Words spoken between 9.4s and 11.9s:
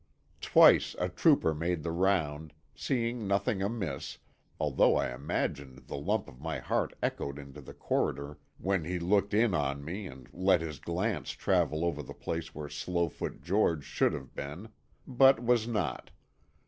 on me and let his glance travel